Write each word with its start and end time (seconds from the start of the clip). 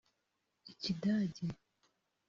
Ikidage 0.71 1.45